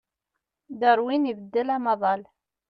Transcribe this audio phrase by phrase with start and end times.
[0.79, 2.21] Darwin ibeddel amaḍal.